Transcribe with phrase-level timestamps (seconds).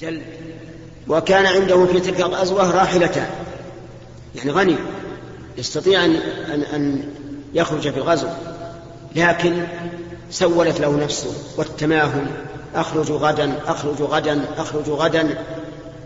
[0.00, 0.22] جل.
[1.08, 3.30] وكان عنده في تلك الغزوة راحلتان.
[4.34, 4.76] يعني غني
[5.58, 6.16] يستطيع أن,
[6.54, 7.08] أن, أن
[7.54, 8.28] يخرج في الغزو.
[9.16, 9.66] لكن
[10.30, 12.26] سولت له نفسه والتماهل
[12.74, 15.44] أخرج غدا أخرج غدا أخرج غدا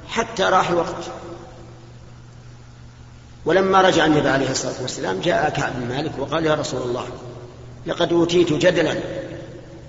[0.08, 1.04] حتى راح الوقت.
[3.44, 7.06] ولما رجع النبي عليه الصلاة والسلام جاء كعب بن مالك وقال يا رسول الله
[7.86, 8.94] لقد أوتيت جدلا.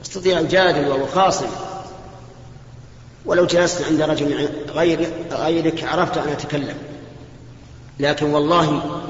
[0.05, 1.47] أستطيع الجادل وأخاصم
[3.25, 6.77] ولو جلست عند رجل غير غيرك عرفت أن أتكلم.
[7.99, 9.01] لكن والله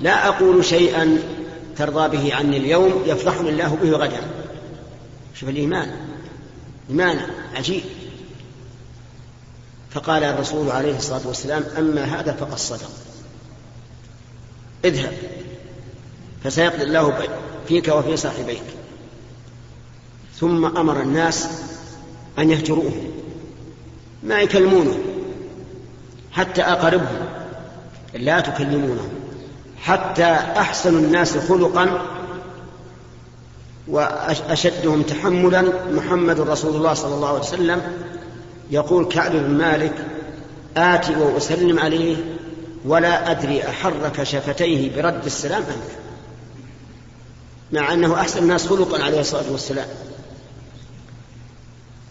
[0.00, 1.18] لا أقول شيئا
[1.76, 4.20] ترضى به عني اليوم يفضحني الله به غدا.
[5.34, 5.90] شوف الإيمان.
[6.90, 7.20] إيمان
[7.54, 7.82] عجيب.
[9.90, 12.90] فقال الرسول عليه الصلاة والسلام أما هذا فقد صدق.
[14.84, 15.12] اذهب
[16.44, 17.28] فسيقضي الله
[17.68, 18.62] فيك وفي صاحبيك.
[20.40, 21.48] ثم أمر الناس
[22.38, 23.15] أن يهجروه.
[24.26, 24.98] ما يكلمونه
[26.32, 27.26] حتى أقربهم
[28.14, 29.08] لا تكلمونهم
[29.82, 30.24] حتى
[30.56, 32.02] أحسن الناس خلقا
[33.88, 35.62] وأشدهم تحملا.
[35.92, 37.82] محمد رسول الله صلى الله عليه وسلم
[38.70, 39.94] يقول كعب بن مالك
[40.76, 42.16] آتي وأسلم عليه
[42.84, 45.80] ولا أدري أحرك شفتيه برد السلام أم
[47.72, 49.88] مع أنه أحسن الناس خلقا عليه الصلاة والسلام.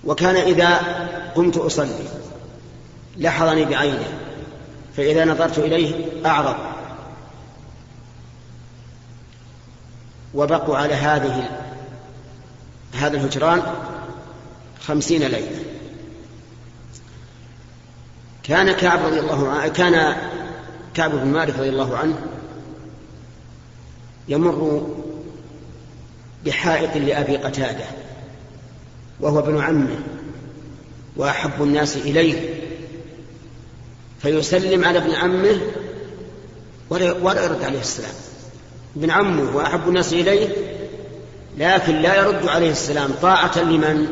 [0.06, 0.76] وكان إذا
[1.36, 2.08] قمت أصلي
[3.18, 4.20] لحظني بعينه
[4.98, 6.56] فإذا نظرت إليه أعرض.
[10.34, 11.50] وبقوا على هذه
[12.94, 13.62] هذا الهجران
[14.82, 15.64] خمسين ليلة.
[18.44, 20.16] كان كعب رضي الله عنه كان
[20.94, 22.16] كعب بن مالك رضي الله عنه
[24.28, 24.88] يمر
[26.46, 28.05] بحائط لأبي قتادة.
[29.20, 30.00] وهو ابن عمه
[31.16, 32.50] وأحب الناس إليه
[34.22, 35.62] فيسلم على ابن عمه
[36.90, 38.14] ولا يرد عليه السلام.
[38.96, 40.50] ابن عمه وأحب الناس إليه
[41.58, 44.08] لكن لا يرد عليه السلام طاعة لمن؟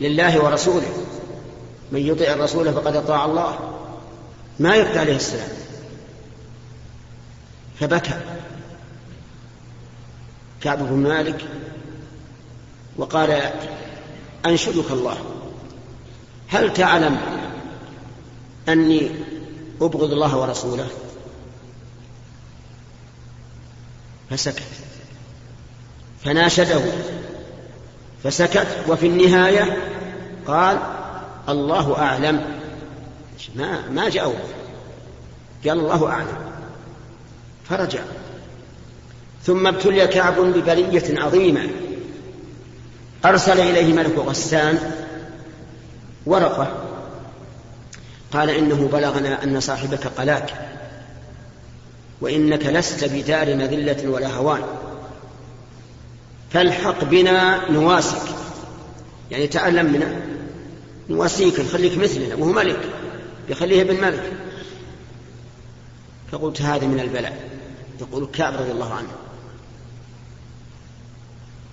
[0.00, 1.06] لله ورسوله.
[1.92, 3.58] من يطع الرسول فقد أطاع الله.
[4.60, 5.48] ما يرد عليه السلام.
[7.80, 8.20] فبكى.
[10.60, 11.44] كعب بن مالك
[12.96, 13.52] وقال
[14.46, 15.16] أنشدك الله.
[16.48, 17.18] هل تعلم
[18.68, 19.10] أني
[19.80, 20.88] أبغض الله ورسوله؟
[24.30, 24.62] فسكت.
[26.24, 26.80] فناشده.
[28.24, 28.84] فسكت.
[28.88, 29.92] وفي النهاية
[30.46, 30.78] قال
[31.48, 32.60] الله أعلم.
[33.54, 34.34] ما ما جاءوا
[35.64, 36.50] قال الله أعلم.
[37.68, 38.00] فرجع.
[39.44, 41.85] ثم ابتلي كعب ببلية عظيمة.
[43.28, 44.78] أرسل إليه ملك غسان
[46.26, 46.82] ورقة.
[48.32, 50.54] قال إنه بلغنا أن صاحبك قلاك
[52.20, 54.62] وإنك لست بدار مذلة ولا هوان.
[56.50, 58.28] فالحق بنا نواسك.
[59.30, 60.20] يعني تعلم منا
[61.08, 62.80] نواسيك نخليك مثلنا وهو ملك
[63.48, 64.32] يخليه ابن ملك.
[66.32, 67.36] فقلت هذا من البلاء.
[68.00, 69.08] يقول كعب رضي الله عنه.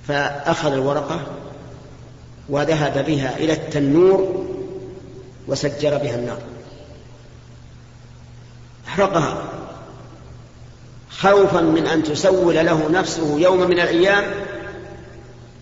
[0.07, 1.21] فأخذ الورقة
[2.49, 4.45] وذهب بها إلى التنور
[5.47, 6.39] وسجر بها النار.
[8.87, 9.43] أحرقها.
[11.09, 14.23] خوفا من أن تسول له نفسه يوم من الأيام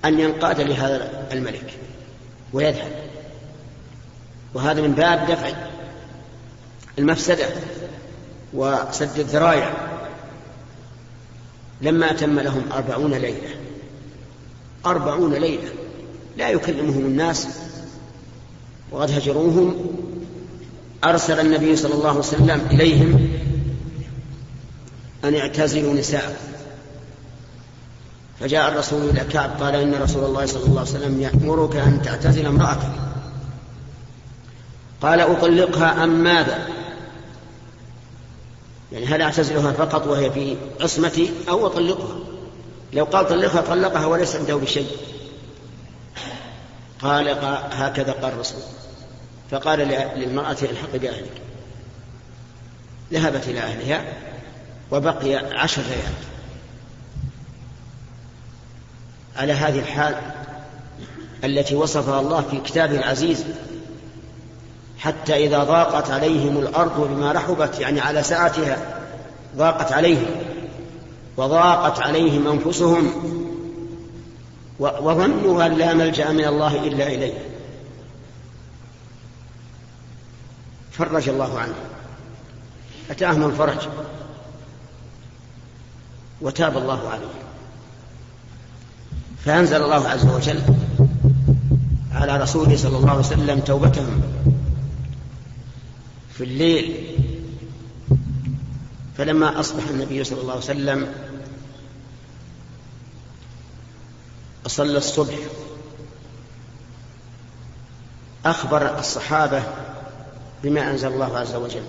[0.06, 1.74] أن ينقاد لهذا الملك
[2.54, 2.92] ويذهب.
[4.54, 5.52] وهذا من باب دفع
[7.00, 7.46] المفسدة
[8.54, 9.74] وسد الذرايع
[11.82, 13.56] لما أتم لهم أربعون ليلة.
[14.86, 15.70] أربعون ليلة.
[16.38, 17.48] لا يكلمهم الناس.
[18.92, 19.76] وقد هجروهم.
[21.04, 23.30] أرسل النبي صلى الله عليه وسلم إليهم
[25.24, 26.52] أن اعتزلوا نساء
[28.40, 32.46] فجاء الرسول إلى كعب قال إن رسول الله صلى الله عليه وسلم يأمرك أن تعتزل
[32.46, 32.92] امرأتك.
[35.02, 36.68] قال أطلقها أم ماذا؟
[38.92, 42.20] يعني هل أعتزلها فقط وهي في عصمتي أو أطلقها؟
[42.94, 44.88] لو قال طلقها طلقها وليس عنده بشيء.
[47.02, 47.30] قال
[47.72, 48.62] هكذا قال الرسول.
[49.52, 49.80] فقال
[50.16, 51.42] للمرأة الحق بأهلك.
[53.14, 54.06] ذهبت إلى أهلها
[54.92, 56.14] وبقي عشر ليال.
[59.38, 60.16] على هذه الحال
[61.44, 63.46] التي وصفها الله في كتابه العزيز
[65.00, 68.78] حتى إذا ضاقت عليهم الأرض بما رحبت يعني على ساعتها
[69.56, 70.26] ضاقت عليهم.
[71.38, 73.12] وضاقت عليهم أنفسهم
[74.80, 77.34] وظنوا أن لا ملجأ من الله إلا إليه.
[80.92, 81.76] فرج الله عنه.
[83.10, 83.88] أتاهم الفرج
[86.42, 87.42] وتاب الله عليه.
[89.46, 90.62] فأنزل الله عز وجل
[92.12, 94.22] على رسوله صلى الله عليه وسلم توبتهم
[96.34, 96.96] في الليل
[99.22, 101.14] فلما أصبح النبي صلى الله عليه وسلم
[104.68, 105.36] صلى الصبح
[108.46, 109.64] أخبر الصحابة
[110.64, 111.84] بما أنزل الله عز وجل.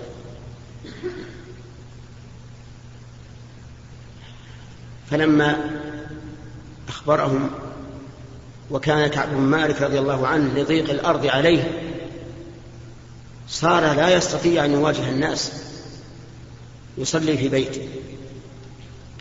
[5.11, 5.79] فلما
[6.87, 7.49] أخبرهم
[8.71, 11.93] وكان كعب بن مالك رضي الله عنه لضيق الأرض عليه
[13.49, 15.72] صار لا يستطيع أن يواجه الناس.
[16.97, 17.89] يصلي في بيته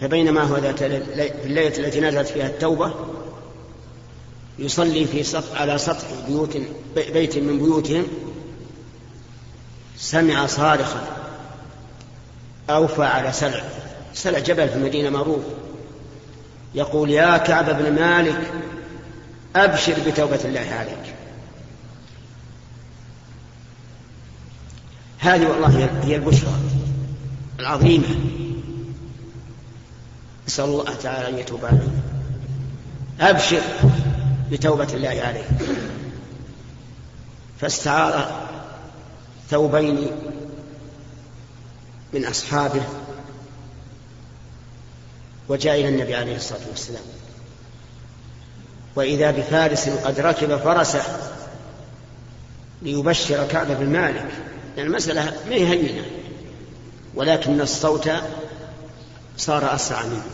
[0.00, 2.94] فبينما هو ذات الليلة التي نزلت فيها التوبة
[4.58, 6.56] يصلي في سطح على سطح بيوت
[6.94, 8.06] بيت من بيوتهم
[9.96, 11.22] سمع صارخا
[12.70, 13.62] أوفى على سلع.
[14.14, 15.42] سلع جبل في المدينة معروف.
[16.74, 18.52] يقول يا كعب بن مالك
[19.56, 21.14] أبشر بتوبة الله عليك.
[25.18, 26.52] هذه والله هي البشرى.
[27.62, 28.08] العظيمة.
[30.48, 32.02] نسأل الله تعالى أن يتوب علينا
[33.20, 33.62] أبشر
[34.50, 35.48] بتوبة الله عليه.
[37.60, 38.48] فاستعار
[39.50, 40.10] ثوبين
[42.12, 42.82] من أصحابه
[45.48, 47.04] وجاء إلى النبي عليه الصلاة والسلام.
[48.96, 51.02] وإذا بفارس قد ركب فرسه
[52.82, 54.28] ليبشر كعب بن مالك.
[54.76, 56.21] لأن المسألة ما هي هينة.
[57.14, 58.10] ولكن الصوت
[59.36, 60.24] صار أسرع منه.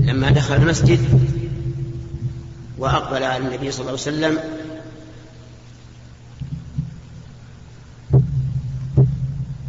[0.00, 1.20] لما دخل المسجد
[2.78, 4.38] وأقبل على النبي صلى الله عليه وسلم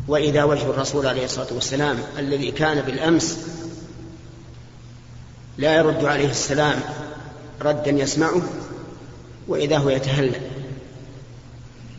[0.07, 3.37] وإذا وجه الرسول عليه الصلاة والسلام الذي كان بالأمس
[5.57, 6.79] لا يرد عليه السلام
[7.61, 8.41] ردا يسمعه
[9.47, 10.41] وإذا هو يتهلل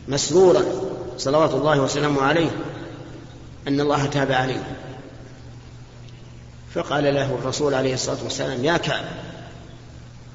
[0.07, 0.84] مسرورا.
[1.17, 2.49] صلوات الله وسلامه عليه
[3.67, 4.63] أن الله تاب عليه.
[6.73, 9.05] فقال له الرسول عليه الصلاة والسلام يا كعب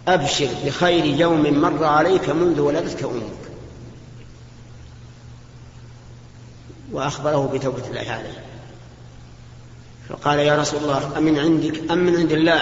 [0.08, 3.40] أبشر بخير يوم مر عليك منذ ولدتك أمك
[6.92, 8.44] وأخبره بتوبة الله عليه.
[10.08, 12.60] فقال يا رسول الله أمن عندك؟ أم من عند الله؟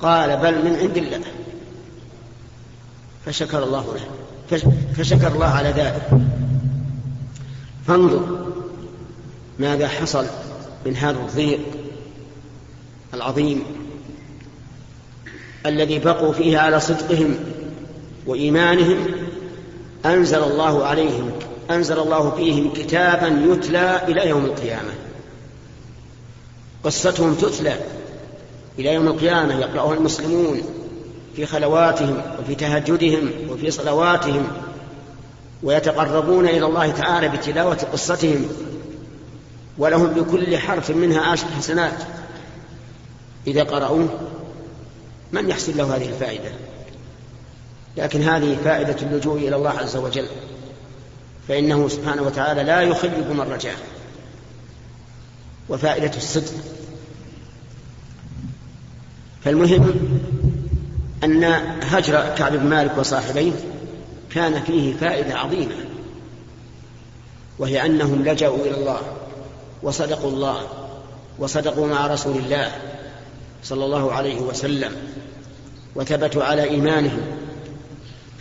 [0.00, 1.20] قال بل من عند الله.
[3.26, 4.72] فشكر الله له.
[4.96, 6.08] فشكر الله على ذلك.
[7.86, 8.52] فانظر
[9.58, 10.26] ماذا حصل
[10.86, 11.60] من هذا الضيق
[13.14, 13.62] العظيم
[15.66, 17.36] الذي بقوا فيه على صدقهم
[18.26, 19.06] وإيمانهم.
[20.06, 21.30] أنزل الله عليهم
[21.70, 24.92] أنزل الله فيهم كتابا يتلى إلى يوم القيامة.
[26.84, 27.76] قصتهم تتلى
[28.78, 30.62] إلى يوم القيامة يقرأها المسلمون
[31.36, 34.46] في خلواتهم وفي تهجدهم وفي صلواتهم.
[35.66, 38.48] ويتقربون إلى الله تعالى بتلاوة قصتهم
[39.78, 42.02] ولهم بكل حرف منها عشر حسنات.
[43.46, 44.08] إذا قرأوه
[45.32, 46.50] من يحصل له هذه الفائدة؟
[47.96, 50.26] لكن هذه فائدة اللجوء إلى الله عز وجل
[51.48, 53.76] فإنه سبحانه وتعالى لا يخيب من رجاه.
[55.68, 56.52] وفائدة الصدق.
[59.44, 59.94] فالمهم
[61.24, 61.44] أن
[61.82, 63.52] هجر كعب بن مالك وصاحبيه
[64.36, 65.74] كان فيه فائدة عظيمة
[67.58, 69.00] وهي أنهم لجأوا إلى الله
[69.82, 70.60] وصدقوا الله
[71.38, 72.72] وصدقوا مع رسول الله
[73.62, 74.92] صلى الله عليه وسلم
[75.94, 77.20] وثبتوا على إيمانهم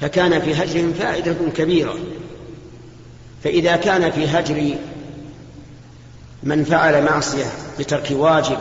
[0.01, 1.95] فكان في هجرهم فائدة كبيرة.
[3.43, 4.75] فإذا كان في هجر
[6.43, 7.45] من فعل معصية
[7.79, 8.57] بترك واجب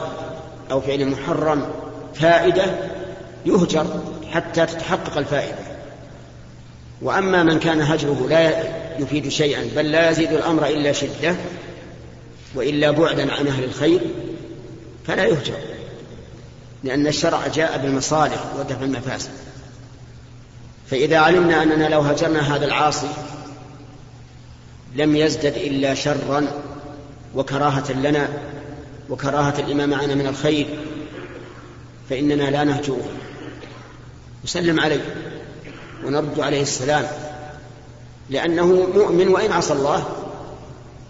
[0.71, 1.67] أو فعل محرم
[2.14, 2.64] فائدة
[3.47, 3.87] يهجر
[4.33, 5.74] حتى تتحقق الفائدة.
[7.05, 8.65] وأما من كان هجره لا
[8.99, 11.37] يفيد شيئا بل لا يزيد الأمر إلا شدة
[12.55, 14.01] وإلا بعدا عن أهل الخير
[15.07, 15.55] فلا يهجر
[16.85, 19.31] لأن الشرع جاء بالمصالح ودفع المفاسد.
[20.91, 23.09] فإذا علمنا أننا لو هجرنا هذا العاصي
[24.95, 26.47] لم يزدد إلا شرا
[27.35, 28.29] وكراهة لنا
[29.11, 30.67] وكراهة لما معنا من الخير
[32.11, 33.05] فإننا لا نهجوه
[34.45, 35.34] نسلم عليه.
[36.07, 37.07] ونرد عليه السلام
[38.31, 40.07] لأنه مؤمن وإن عصى الله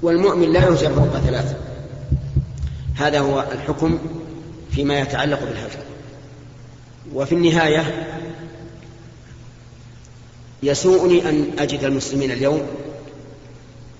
[0.02, 1.56] والمؤمن لا يهجر فوق ثلاث
[2.96, 3.98] هذا هو الحكم
[4.70, 5.78] فيما يتعلق بالهجر
[7.14, 8.08] وفي النهاية
[10.62, 12.62] يسوءني أن أجد المسلمين اليوم.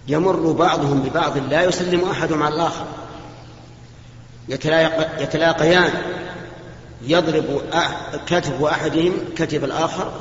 [0.09, 2.87] يمر بعضهم ببعض لا يسلم أحدهم على الآخر.
[5.19, 5.91] يتلاقيان.
[7.03, 7.63] يضرب
[8.27, 10.13] كتف أحدهم كتف الآخر.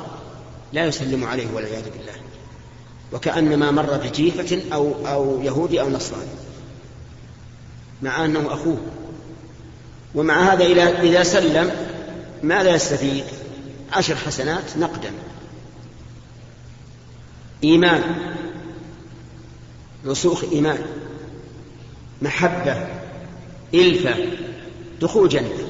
[0.74, 2.14] لا يسلم عليه والعياذ بالله.
[3.12, 6.28] وكأنما مر بجيفة أو أو يهودي أو نصراني.
[8.02, 8.78] مع أنه أخوه.
[10.14, 10.64] ومع هذا
[11.02, 11.70] إذا سلم
[12.42, 13.24] ماذا يستفيد؟
[13.92, 15.10] عشر حسنات نقدا.
[17.64, 18.02] إيمان.
[20.06, 20.78] رسوخ إيمان.
[22.22, 22.88] محبة.
[23.74, 24.16] إلفة.
[25.00, 25.68] دخول جنة.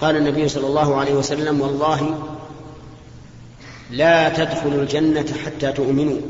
[0.00, 2.34] قال النبي صلى الله عليه وسلم والله
[3.90, 6.20] لا تدخلوا الجنة حتى تؤمنوا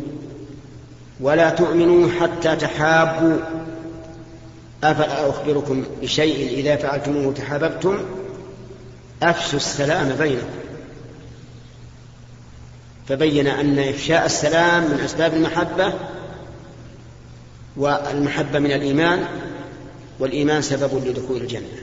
[1.20, 3.36] ولا تؤمنوا حتى تحابوا.
[4.84, 7.98] أفلا أخبركم بشيء إذا فعلتموه تحاببتم؟
[9.22, 10.46] أفشوا السلام بينكم.
[13.08, 15.92] فبين أن إفشاء السلام من أسباب المحبة
[17.76, 19.24] والمحبة من الإيمان
[20.18, 21.82] والإيمان سبب لدخول الجنة.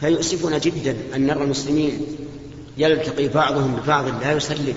[0.00, 2.06] فيؤسفنا جدا أن نرى المسلمين
[2.78, 4.74] يلتقي بعضهم ببعض لا يسلم.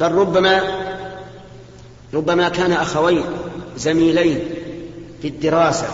[0.00, 0.62] بل ربما
[2.14, 3.24] ربما كان أخوين
[3.76, 4.44] زميلين
[5.22, 5.86] في الدراسة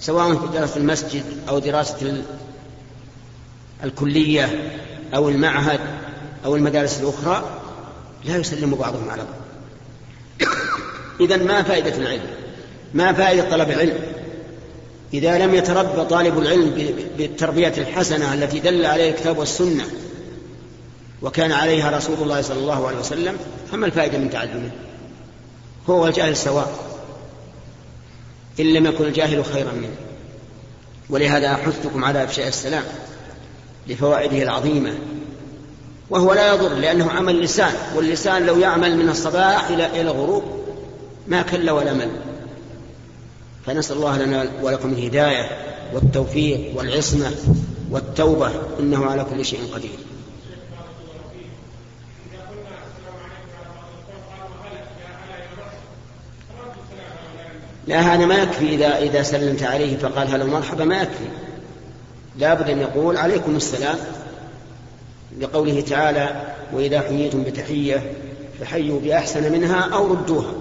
[0.00, 2.22] سواء في دراسة المسجد أو دراسة
[3.84, 4.72] الكلية
[5.14, 5.80] أو المعهد
[6.44, 7.44] أو المدارس الأخرى
[8.24, 9.40] لا يسلم بعضهم على بعض.
[11.20, 12.26] إذا ما فائدة العلم؟
[12.94, 13.98] ما فائدة طلب العلم؟
[15.14, 19.84] إذا لم يتربى طالب العلم بالتربية الحسنة التي دل عليها الكتاب والسنة
[21.22, 23.36] وكان عليها رسول الله صلى الله عليه وسلم
[23.72, 24.70] فما الفائدة من تعلمه؟
[25.90, 26.72] هو والجاهل سواء
[28.60, 29.94] إن لم يكن الجاهل خيرا منه.
[31.10, 32.84] ولهذا أحثكم على إفشاء السلام
[33.88, 34.94] لفوائده العظيمة.
[36.10, 40.44] وهو لا يضر لأنه عمل لسان واللسان لو يعمل من الصباح إلى إلى الغروب
[41.28, 42.10] ما كل ولا مل.
[43.66, 45.48] فنسأل الله لنا ولكم الهداية
[45.94, 47.30] والتوفيق والعصمة
[47.90, 48.50] والتوبة
[48.80, 49.90] إنه على كل شيء قدير.
[57.86, 61.24] لا هذا ما يكفي إذا إذا سلمت عليه فقال هلا مرحبا ما يكفي
[62.38, 63.96] لابد أن يقول عليكم السلام
[65.40, 68.12] لقوله تعالى وإذا حييتم بتحية
[68.60, 70.52] فحيوا بأحسن منها أو ردوها.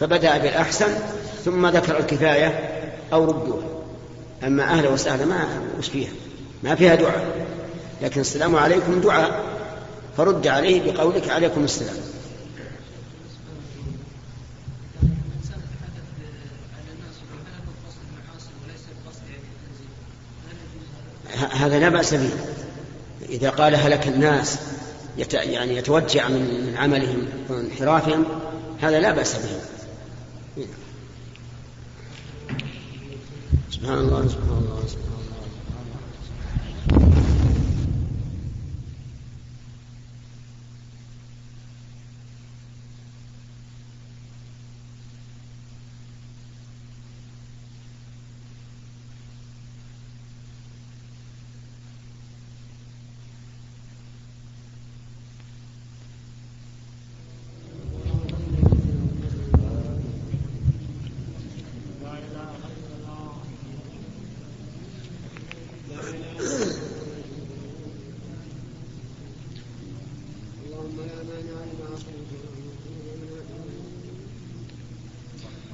[0.00, 0.94] فبدأ بالأحسن
[1.44, 2.70] ثم ذكر الكفاية
[3.12, 3.66] أو ردوها.
[4.44, 5.46] أما أهلا وسهلا ما
[5.78, 6.10] وش فيها؟
[6.62, 7.46] ما فيها دعاء.
[8.02, 9.44] لكن السلام عليكم دعاء
[10.16, 11.96] فرد عليه بقولك عليكم السلام.
[21.52, 22.30] هذا لا بأس به.
[23.28, 24.58] إذا قال هلك الناس
[25.18, 28.24] يت يعني يتوجع من عملهم وانحرافهم
[28.80, 29.60] هذا لا بأس به.
[33.82, 35.32] سبحان الله سبحان الله سبحان الله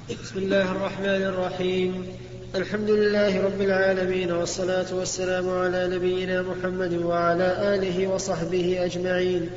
[0.08, 2.06] بسم الله الرحمن الرحيم.
[2.54, 9.50] الحمد لله رب العالمين والصلاة والسلام على نبينا محمد وعلى آله وصحبه أجمعين.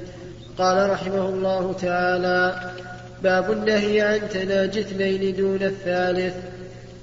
[0.57, 2.71] قال رحمه الله تعالى
[3.23, 6.33] باب النهي عن تناجي اثنين دون الثالث.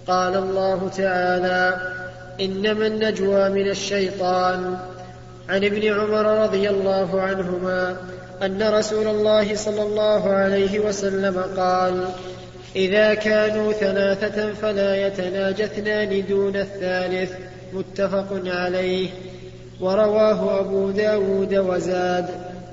[0.07, 1.77] قال الله تعالى
[2.41, 4.79] إنما النجوى من الشيطان.
[5.49, 7.97] عن ابن عمر رضي الله عنهما
[8.43, 12.09] أن رسول الله صلى الله عليه وسلم قال
[12.77, 17.33] إذا كانوا ثلاثة فلا يتناجى اثنان دون الثالث
[17.73, 19.09] متفق عليه.
[19.81, 22.27] ورواه أبو داود وزاد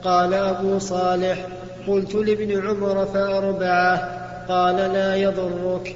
[0.04, 1.48] قال أبو صالح
[1.88, 4.12] قلت لابن عمر فأربعة
[4.48, 5.96] قال لا يضرك.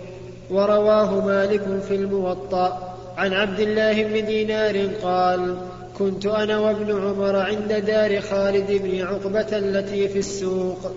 [0.51, 5.55] ورواه مالك في الموطأ عن عبد الله بن دينار قال
[5.99, 10.91] كنت أنا وابن عمر عند دار خالد بن عقبة التي في السوق.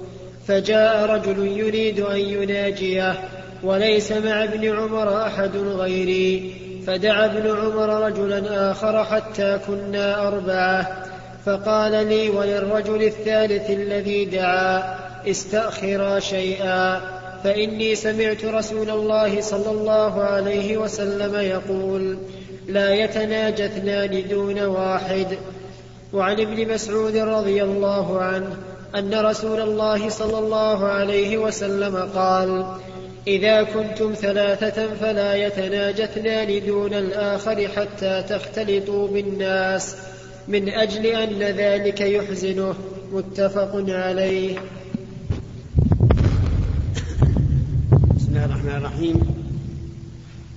[0.49, 3.15] فجاء رجل يريد أن يناجيه
[3.63, 6.55] وليس مع ابن عمر أحد غيري.
[6.87, 11.05] فدعا ابن عمر رجلا آخر حتى كنا أربعة.
[11.47, 17.01] فقال لي وللرجل الثالث الذي دعا استأخرا شيئا.
[17.45, 22.19] فإني سمعت رسول الله صلى الله عليه وسلم يقول
[22.69, 25.27] لا يتناجى اثنان دون واحد.
[26.13, 28.57] وعن ابن مسعود رضي الله عنه
[28.95, 32.65] أن رسول الله صلى الله عليه وسلم قال
[33.27, 39.97] إذا كنتم ثلاثة فلا يتناجى اثنان دون الآخر حتى تختلطوا بالناس
[40.49, 42.75] من أجل أن ذلك يحزنه.
[43.13, 44.57] متفق عليه.
[48.17, 49.21] بسم الله الرحمن الرحيم.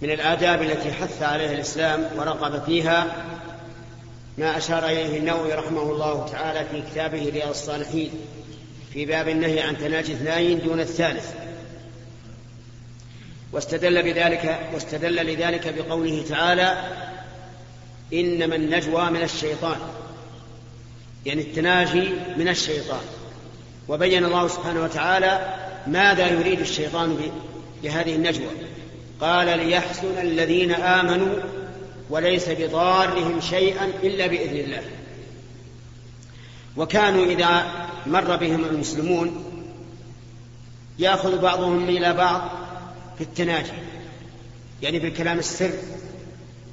[0.02, 3.06] من الآداب التي حث عليها الإسلام ورغب فيها
[4.38, 8.12] ما أشار إليه النووي رحمه الله تعالى في كتابه رياض الصالحين
[8.94, 11.32] في باب النهي عن تناجي اثنين دون الثالث.
[13.52, 16.78] واستدل بذلك واستدل لذلك بقوله تعالى
[18.14, 19.78] إنما النجوى من الشيطان.
[21.26, 23.04] يعني التناجي من الشيطان.
[23.88, 25.54] وبين الله سبحانه وتعالى
[25.88, 27.18] ماذا يريد الشيطان
[27.84, 28.52] بهذه النجوى.
[29.22, 31.36] قال ليحزن الذين آمنوا
[32.10, 34.82] وليس بضارهم شيئا إلا بإذن الله.
[36.78, 37.66] وكانوا إذا
[38.06, 39.44] مر بهم المسلمون
[41.00, 42.50] يأخذ بعضهم إلى بعض
[43.18, 43.72] في التناجي
[44.82, 45.72] يعني بالكلام السر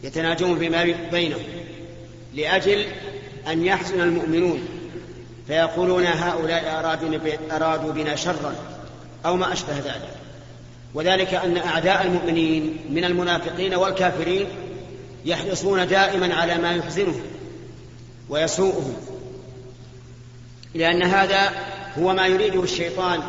[0.02, 1.42] يتناجون فيما بينهم
[2.34, 2.86] لأجل
[3.48, 4.68] أن يحزن المؤمنون
[5.46, 6.80] فيقولون هؤلاء
[7.50, 8.54] أرادوا بنا شرا
[9.26, 10.14] أو ما أشبه ذلك.
[10.94, 14.46] وذلك أن أعداء المؤمنين من المنافقين والكافرين
[15.24, 17.22] يحرصون دائما على ما يحزنهم
[18.28, 18.96] ويسوءهم
[20.74, 21.52] لأن هذا
[21.98, 23.20] هو ما يريده الشيطان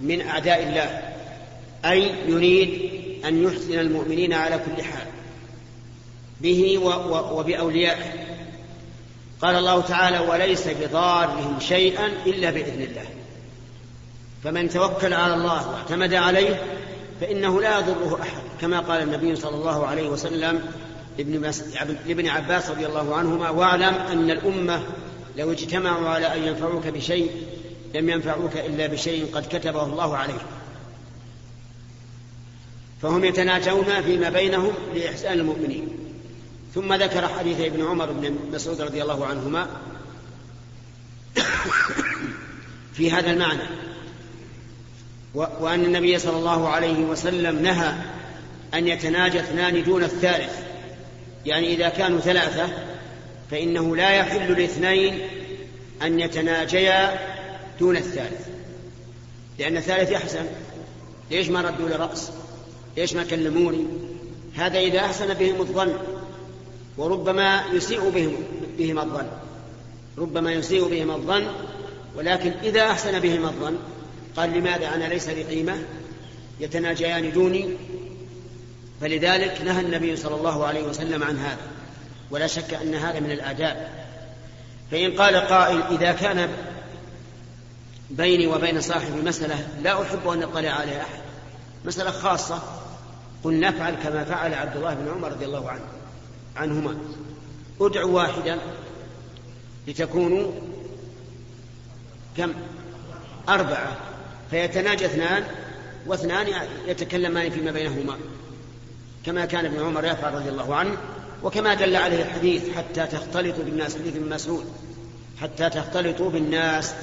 [0.00, 1.12] من أعداء الله
[1.84, 2.92] أي يريد
[3.24, 5.06] أن يحزن المؤمنين على كل حال
[6.40, 8.12] به وبأوليائه.
[9.42, 13.04] قال الله تعالى وليس بضارهم شيئا إلا بإذن الله.
[14.44, 16.62] فمن توكل على الله واعتمد عليه
[17.20, 20.72] فإنه لا يضره أحد كما قال النبي صلى الله عليه وسلم
[21.18, 24.82] لابن عباس رضي الله عنهما واعلم أن الأمة
[25.36, 27.30] لو اجتمعوا على أن ينفعوك بشيء
[27.94, 30.38] لم ينفعوك إلا بشيء قد كتبه الله عليه
[33.02, 35.88] فهم يتناجون فيما بينهم لإحسان المؤمنين.
[36.74, 39.66] ثم ذكر حديث ابن عمر بن مسعود رضي الله عنهما
[42.94, 43.62] في هذا المعنى.
[45.34, 47.94] وأن النبي صلى الله عليه وسلم نهى
[48.74, 50.71] أن يتناجى اثنان دون الثالث.
[51.46, 52.68] يعني إذا كانوا ثلاثة
[53.50, 55.20] فإنه لا يحل لاثنين
[56.02, 57.18] أن يتناجيا
[57.80, 58.48] دون الثالث
[59.58, 60.46] لأن الثالث يحزن
[61.30, 62.30] ليش ما ردوا لي رأس
[62.96, 63.86] ليش ما كلموني؟
[64.54, 65.92] هذا إذا أحسن بهم الظن
[66.98, 68.36] وربما يسيء بهم
[68.78, 69.26] بهم الظن.
[70.18, 71.46] ربما يسيء بهم الظن
[72.16, 73.76] ولكن إذا أحسن بهم الظن
[74.36, 75.78] قال لماذا أنا ليس لي قيمة
[76.60, 77.76] يتناجيان دوني
[79.02, 81.66] فلذلك نهى النبي صلى الله عليه وسلم عن هذا
[82.30, 83.88] ولا شك أن هذا من الآداب.
[84.90, 86.48] فإن قال قائل إذا كان
[88.10, 91.20] بيني وبين صاحبي مسألة لا أحب أن يطلع عليها أحد.
[91.84, 92.62] مسألة خاصة
[93.44, 95.84] قل نفعل كما فعل عبد الله بن عمر رضي الله عنه
[96.56, 96.98] عنهما.
[97.80, 98.58] ادعوا واحدا
[99.86, 100.52] لتكونوا
[102.36, 102.52] كم؟
[103.48, 103.96] أربعة.
[104.50, 105.44] فيتناجى اثنان
[106.06, 106.46] واثنان
[106.86, 108.16] يتكلمان فيما بينهما.
[109.26, 110.96] كما كان ابن عمر يفعل رضي الله عنه
[111.42, 114.72] وكما دل عليه الحديث حتى تختلطوا بالناس حديث ابن مسعود
[115.40, 116.94] حتى تختلطوا بالناس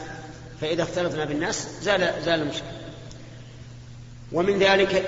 [0.62, 2.66] فإذا اختلطنا بالناس زال زال المشكل
[4.32, 5.06] ومن ذلك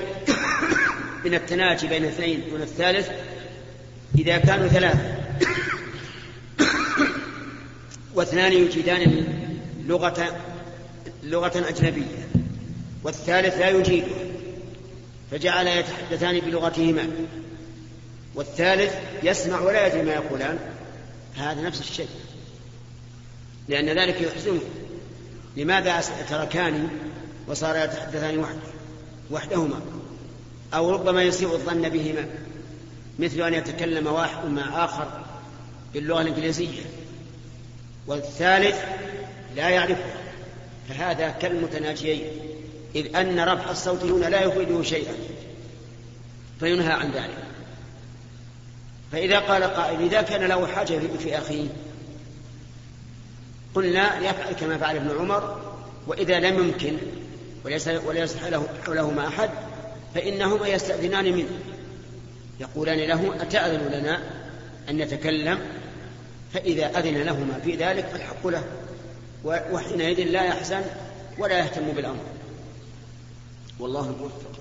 [1.25, 3.09] من التناجي بين اثنين دون الثالث
[4.17, 5.15] إذا كانوا ثلاثة
[8.15, 9.25] واثنان يجيدان
[9.87, 10.41] لغة
[11.23, 12.27] لغة أجنبية
[13.03, 14.30] والثالث لا يجيده
[15.31, 17.09] فجعل يتحدثان بلغتهما.
[18.35, 20.59] والثالث يسمع ولا يدري ما يقولان.
[21.35, 22.07] هذا نفس الشيء.
[23.67, 24.61] لأن ذلك يحزنه.
[25.57, 26.87] لماذا تركاني
[27.47, 28.59] وصار يتحدثان وحده
[29.31, 29.81] وحدهما؟
[30.73, 32.25] أو ربما يسيء الظن بهما.
[33.19, 35.23] مثل أن يتكلم واحد مع آخر
[35.93, 36.81] باللغة الإنجليزية.
[38.07, 38.75] والثالث
[39.55, 40.15] لا يعرفها.
[40.89, 42.50] فهذا كالمتناجيين.
[42.95, 45.13] إذ أن رفع الصوت هنا لا يفيده شيئا.
[46.59, 47.37] فينهى عن ذلك.
[49.11, 51.67] فإذا قال قائل إذا كان له حاجة في أخيه
[53.75, 55.73] قلنا يفعل كما فعل ابن عمر
[56.07, 56.97] وإذا لم يمكن
[57.65, 58.35] وليس وليس
[58.85, 59.49] حولهما أحد
[60.15, 61.59] فإنهما يستأذنان منه.
[62.59, 64.21] يقولان له أتأذن لنا
[64.89, 65.59] أن نتكلم؟
[66.53, 68.63] فإذا أذن لهما في ذلك فالحق له.
[69.43, 70.81] وحينئذ لا يحزن
[71.37, 72.23] ولا يهتم بالأمر.
[73.79, 74.51] والله الموفق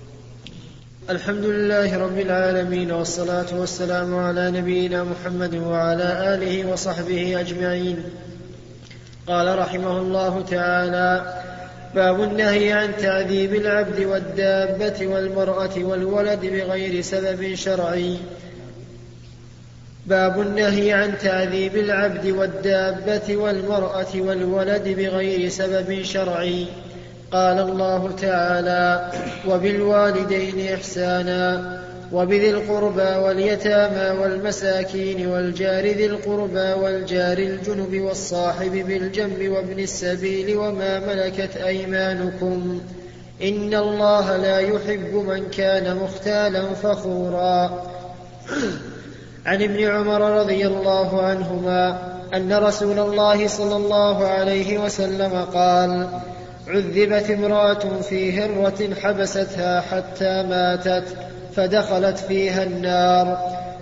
[1.09, 8.03] الحمد لله رب العالمين والصلاة والسلام على نبينا محمد وعلى آله وصحبه أجمعين.
[9.27, 11.41] قال رحمه الله تعالى
[11.95, 18.17] باب النهي عن تعذيب العبد والدابة والمرأة والولد بغير سبب شرعي.
[20.07, 26.67] باب النهي عن تعذيب العبد والدابة والمرأة والولد بغير سبب شرعي.
[27.31, 29.11] قال الله تعالى
[29.47, 31.81] وبالوالدين إحسانا
[32.13, 41.57] وبذي القربى واليتامى والمساكين والجار ذي القربى والجار الجنب والصاحب بالجنب وابن السبيل وما ملكت
[41.57, 42.81] أيمانكم.
[43.43, 47.83] إن الله لا يحب من كان مختالا فخورا.
[49.45, 56.07] عن ابن عمر رضي الله عنهما أن رسول الله صلى الله عليه وسلم قال
[56.67, 61.03] عذبت امرأة في هرة حبستها حتى ماتت
[61.53, 63.37] فدخلت فيها النار.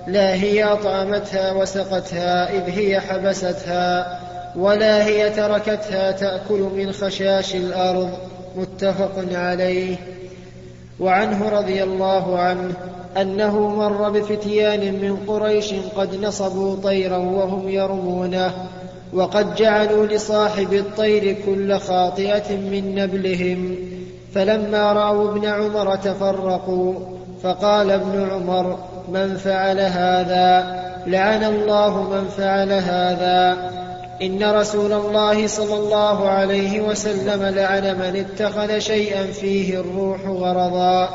[0.07, 4.19] لا هي أطعمتها وسقتها إذ هي حبستها
[4.55, 8.09] ولا هي تركتها تأكل من خشاش الأرض.
[8.55, 9.95] متفق عليه.
[10.99, 12.73] وعنه رضي الله عنه
[13.17, 18.53] أنه مر بفتيان من قريش قد نصبوا طيرا وهم يرمونه.
[19.13, 23.75] وقد جعلوا لصاحب الطير كل خاطئة من نبلهم
[24.33, 26.93] فلما رأوا ابن عمر تفرقوا
[27.43, 28.77] فقال ابن عمر
[29.09, 33.57] من فعل هذا؟ لعن الله من فعل هذا.
[34.21, 41.09] إن رسول الله صلى الله عليه وسلم لعن من اتخذ شيئا فيه الروح غرضا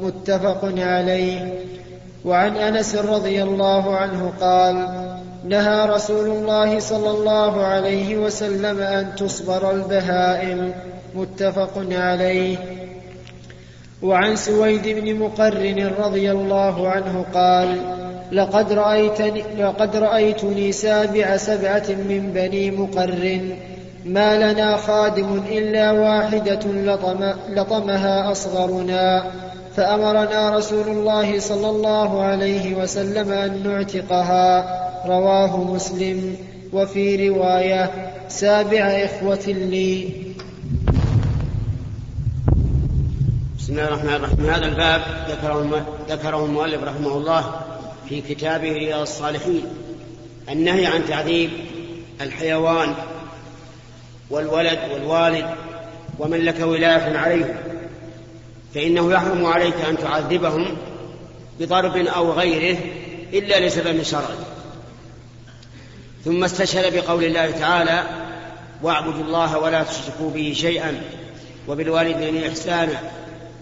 [0.00, 1.54] متفق عليه.
[2.24, 5.04] وعن أنس رضي الله عنه قال
[5.44, 10.74] نهى رسول الله صلى الله عليه وسلم أن تصبر البهائم.
[11.14, 12.56] متفق عليه.
[14.02, 17.78] وعن سويد بن مقرن رضي الله عنه قال
[18.32, 23.56] لقد رأيتني, لقد رأيتني سابع سبعة من بني مقرن
[24.04, 29.24] ما لنا خادم إلا واحدة لطم لطمها أصغرنا.
[29.76, 34.83] فأمرنا رسول الله صلى الله عليه وسلم أن نعتقها.
[35.06, 36.36] رواه مسلم.
[36.72, 40.08] وفي رواية سابع إخوة لي.
[43.58, 44.46] بسم الله الرحمن الرحيم.
[44.46, 47.60] هذا الباب ذكره ذكره المؤلف رحمه الله
[48.08, 49.62] في كتابه رياض الصالحين.
[50.50, 51.50] النهي عن تعذيب
[52.20, 52.94] الحيوان
[54.30, 55.46] والولد والوالد
[56.18, 57.62] ومن لك ولاية عليه
[58.74, 60.66] فإنه يحرم عليك أن تعذبهم
[61.60, 62.78] بضرب أو غيره
[63.32, 64.53] إلا لسبب شرعي.
[66.24, 68.02] ثم استشهد بقول الله تعالى
[68.82, 71.00] واعبدوا الله ولا تشركوا به شيئا
[71.68, 73.00] وبالوالدين إحسانا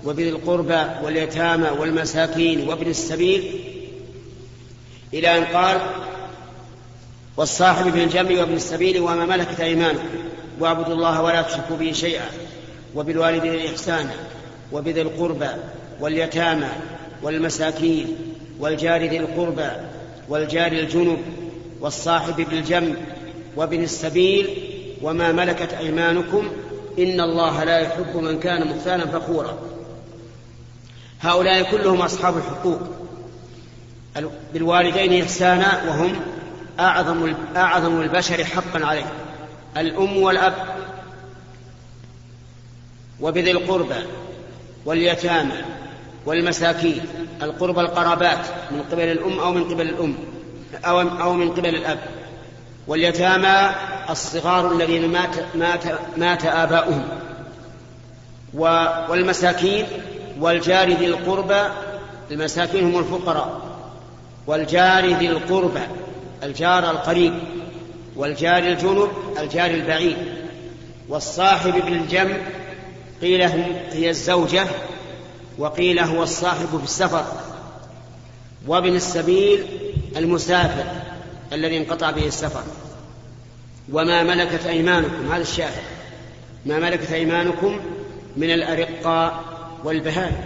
[0.04, 3.60] وبذي القربى واليتامى والمساكين وابن السبيل
[5.14, 5.80] إلى أن قال
[7.36, 10.08] والصاحب بالجنب وابن السبيل وما ملكت أيمانكم
[10.60, 12.26] واعبدوا الله ولا تشركوا به شيئا
[12.94, 14.14] وبالوالدين إحسانا
[14.72, 15.48] وبذي القربى
[16.00, 16.68] واليتامى
[17.22, 18.16] والمساكين
[18.60, 19.70] والجار ذي القربى
[20.28, 21.41] والجار الجنب
[21.82, 22.96] والصاحب بالجنب
[23.56, 24.48] وابن السبيل
[25.02, 26.48] وما ملكت أيمانكم
[26.98, 29.58] إن الله لا يحب من كان مختالا فخورا.
[31.20, 32.80] هؤلاء كلهم أصحاب الحقوق.
[34.54, 36.20] بالوالدين إحسانا وهم
[36.80, 39.12] أعظم أعظم البشر حقا عليه
[39.76, 40.54] الأم والأب
[43.20, 44.06] وبذي القربى
[44.84, 45.54] واليتامى
[46.26, 47.00] والمساكين.
[47.42, 50.14] القربى القرابات من قبل الأم أو من قبل الأم.
[50.84, 51.98] أو أو من قبل الأب.
[52.86, 53.74] واليتامى
[54.10, 55.84] الصغار الذين مات مات
[56.16, 57.04] مات آباؤهم.
[59.08, 59.86] والمساكين
[60.40, 61.62] والجار ذي القربى
[62.30, 63.60] المساكين هم الفقراء.
[64.46, 65.82] والجار ذي القربى
[66.42, 67.34] الجار القريب.
[68.16, 70.16] والجار الجنب الجار البعيد.
[71.08, 72.36] والصاحب بالجنب
[73.22, 73.42] قيل
[73.92, 74.66] هي الزوجة
[75.58, 77.24] وقيل هو الصاحب في السفر
[78.66, 79.66] وابن السبيل
[80.16, 80.84] المسافر
[81.52, 82.62] الذي انقطع به السفر.
[83.92, 85.82] وما ملكت أيمانكم هذا الشاهد.
[86.66, 87.80] ما ملكت أيمانكم
[88.36, 89.44] من الأرقاء
[89.84, 90.36] والبهائم.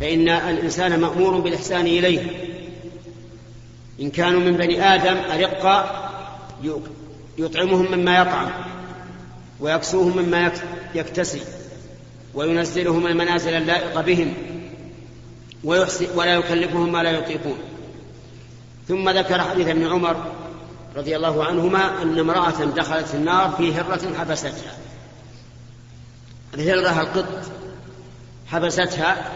[0.00, 2.20] فإن الإنسان مأمور بالإحسان إليه.
[4.00, 6.12] إن كانوا من بني آدم أرقاء
[7.38, 8.50] يطعمهم مما يطعم
[9.60, 10.52] ويكسوهم مما
[10.94, 11.40] يكتسي
[12.34, 14.34] وينزلهم المنازل اللائقة بهم
[16.14, 17.58] ولا يكلفهم ما لا يطيقون.
[18.88, 20.16] ثم ذكر حديث ابن عمر
[20.96, 24.76] رضي الله عنهما أن امرأة دخلت النار في هرة حبستها.
[26.54, 27.44] الهرة القط
[28.46, 29.32] حبستها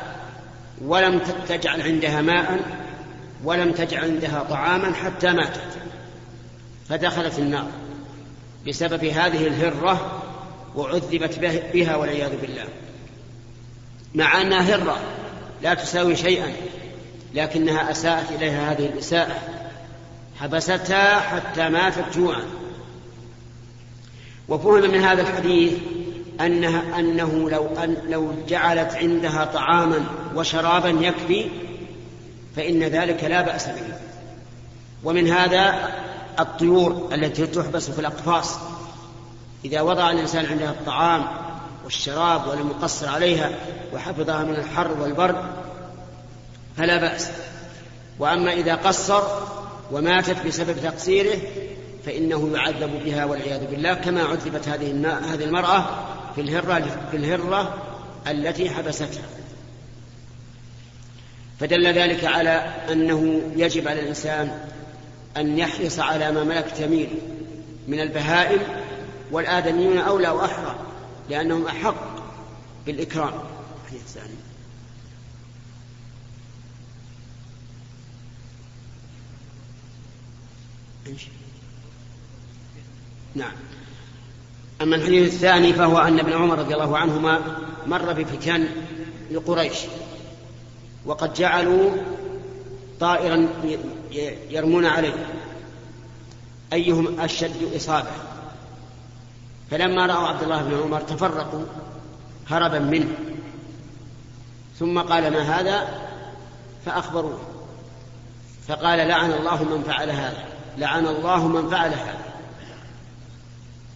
[0.85, 2.61] ولم تجعل عندها ماء
[3.45, 5.79] ولم تجعل عندها طعاما حتى ماتت
[6.89, 7.67] فدخلت النار
[8.69, 10.23] بسبب هذه الهرة
[10.77, 11.39] وعذبت
[11.75, 12.65] بها والعياذ بالله.
[14.15, 15.01] مع أنها هرة
[15.63, 16.53] لا تساوي شيئا.
[17.35, 19.37] لكنها أساءت إليها هذه الإساءة.
[20.41, 22.43] حبستها حتى ماتت جوعا.
[24.49, 25.73] وفهم من هذا الحديث
[26.41, 31.49] أنها أنه لو أن لو جعلت عندها طعاما وشرابا يكفي
[32.57, 33.95] فإن ذلك لا بأس به.
[35.05, 35.93] ومن هذا
[36.41, 38.59] الطيور التي تحبس في الأقفاص.
[39.65, 41.27] إذا وضع الإنسان عندها الطعام
[41.85, 43.51] والشراب ولم يقصر عليها
[43.95, 45.37] وحفظها من الحر والبرد
[46.77, 47.31] فلا بأس.
[48.19, 49.23] وأما إذا قصر
[49.93, 51.39] وماتت بسبب تقصيره
[52.07, 54.91] فإنه يعذب بها والعياذ بالله كما عذبت هذه
[55.33, 55.85] هذه المرأة
[56.35, 57.75] في الهرة في الهرة
[58.29, 59.29] التي حبستها.
[61.61, 64.59] فدل ذلك على أنه يجب على الإنسان
[65.37, 67.09] أن يحرص على ما ملك تميل
[67.89, 68.61] من البهائم
[69.33, 70.77] والآدميون أولى وأحرى
[71.31, 72.17] لأنهم أحق
[72.87, 73.33] بالإكرام.
[83.35, 83.53] نعم.
[84.83, 87.41] أما الحديث الثاني فهو أن ابن عمر رضي الله عنهما
[87.87, 88.69] مر بفتن
[89.31, 89.79] لقريش
[91.07, 91.91] وقد جعلوا
[93.01, 93.49] طائرا
[94.51, 95.27] يرمون عليه
[96.73, 98.11] أيهم أشد إصابة؟
[99.71, 101.65] فلما رأوا عبد الله بن عمر تفرقوا
[102.49, 103.15] هربا منه
[104.79, 106.01] ثم قال ما هذا؟
[106.87, 107.41] فأخبروه
[108.69, 110.56] فقال لعن الله من فعل هذا.
[110.79, 112.19] لعن الله من فعل هذا.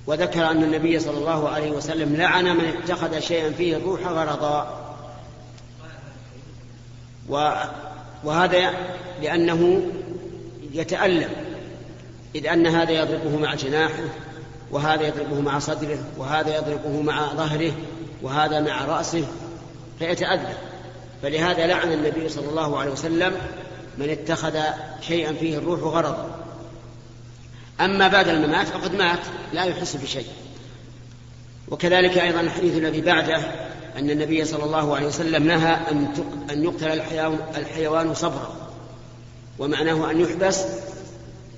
[0.06, 4.76] وذكر أن النبي صلى الله عليه وسلم لعن من اتخذ شيئا فيه الروح غرضا.
[8.24, 8.72] وهذا
[9.22, 9.82] لأنه
[10.72, 11.30] يتألم
[12.34, 14.04] إذ أن هذا يضربه مع جناحه
[14.70, 17.72] وهذا يضربه مع صدره وهذا يضربه مع ظهره
[18.22, 19.24] وهذا مع رأسه
[19.98, 20.54] فيتأذى
[21.22, 23.32] فلهذا لعن النبي صلى الله عليه وسلم
[23.98, 24.58] من اتخذ
[25.00, 26.39] شيئا فيه الروح غرضا.
[27.80, 29.20] أما بعد الممات فقد مات
[29.52, 30.26] لا يحس بشيء.
[31.68, 33.36] وكذلك أيضا الحديث الذي بعده
[33.98, 36.08] أن النبي صلى الله عليه وسلم نهى أن
[36.50, 37.00] أن يقتل
[37.56, 38.70] الحيوان, صبرا
[39.58, 40.64] ومعناه أن يحبس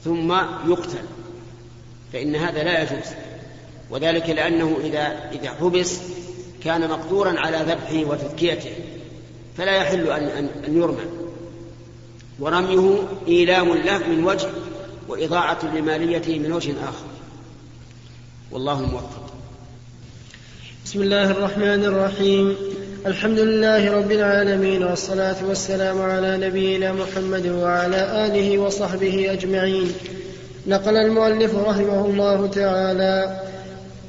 [0.04, 0.32] ثم
[0.68, 1.04] يقتل
[2.12, 3.06] فإن هذا لا يجوز.
[3.90, 5.98] وذلك لأنه إذا إذا حبس
[6.64, 8.72] كان مقدورا على ذبحه وتذكيته
[9.56, 11.04] فلا يحل أن أن, أن يرمى.
[12.40, 14.48] ورميه إيلام له من وجه
[15.12, 17.06] وإضاعة لماليته من وجه آخر.
[18.50, 19.32] والله موفق.
[20.84, 22.56] بسم الله الرحمن الرحيم.
[23.06, 29.92] الحمد لله رب العالمين والصلاة والسلام على نبينا محمد وعلى آله وصحبه أجمعين.
[30.66, 33.40] نقل المؤلف رحمه الله تعالى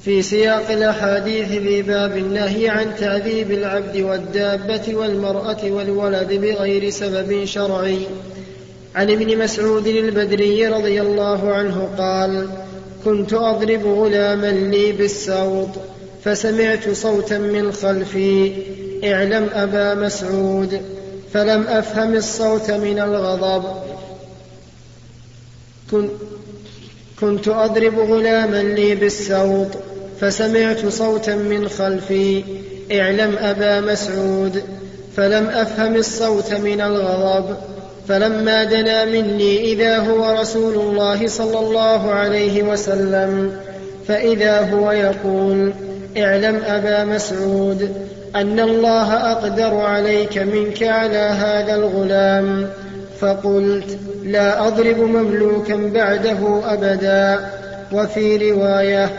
[0.06, 8.00] في سياق الأحاديث في باب النهي عن تعذيب العبد والدابة والمرأة والولد بغير سبب شرعي.
[8.96, 12.48] عن ابن مسعود البدري رضي الله عنه قال
[13.06, 15.70] كنت أضرب غلاما لي بالسوط
[16.24, 18.52] فسمعت صوتا من خلفي
[19.04, 20.82] اعلم أبا مسعود
[21.34, 23.64] فلم أفهم الصوت من الغضب.
[27.22, 29.68] كنت أضرب غلاما لي بالسوط
[30.20, 32.44] فسمعت صوتا من خلفي
[32.92, 34.64] اعلم أبا مسعود
[35.16, 37.73] فلم أفهم الصوت من الغضب.
[38.08, 43.58] فلما دنا مني إذا هو رسول الله صلى الله عليه وسلم
[44.08, 45.74] فإذا هو يقول
[46.18, 47.92] اعلم أبا مسعود
[48.36, 52.70] أن الله أقدر عليك منك على هذا الغلام.
[53.20, 57.50] فقلت لا أضرب مملوكا بعده أبدا.
[57.92, 59.10] وفي رواية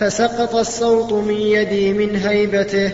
[0.00, 2.90] فسقط الصوت من يدي من هيبته.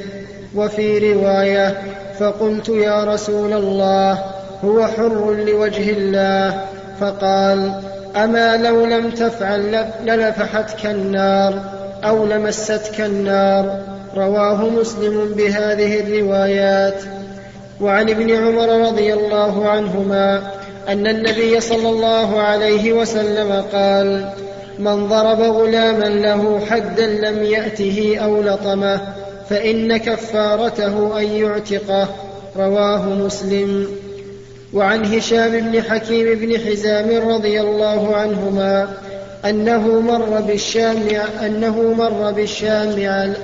[0.55, 1.75] وفي رواية
[2.19, 6.65] فقلت يا رسول الله هو حر لوجه الله
[7.01, 7.73] فقال
[8.17, 11.63] أما لو لم تفعل لنفحتك النار
[12.05, 13.81] أو لمستك النار
[14.17, 17.03] رواه مسلم بهذه الروايات.
[17.81, 20.43] وعن ابن عمر رضي الله عنهما
[20.89, 24.31] أن النبي صلى الله عليه وسلم قال
[24.79, 29.01] من ضرب غلاما له حدا لم يأته أو لطمه
[29.51, 32.09] فإن كفارته أن يعتقه.
[32.57, 33.87] رواه مسلم.
[34.75, 38.89] وعن هشام بن حكيم بن حزام رضي الله عنهما
[39.45, 40.97] أنه مر بالشام
[41.47, 43.35] أنه مر بالشام على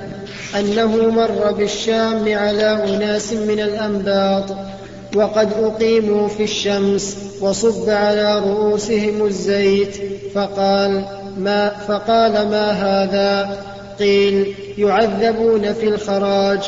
[0.59, 4.57] أنه مر بالشام على أناس من الأنباط
[5.15, 9.95] وقد أقيموا في الشمس وصب على رؤوسهم الزيت
[10.33, 11.05] فقال
[11.37, 13.57] ما فقال ما هذا؟
[13.99, 16.59] قيل يعذبون في الخراج.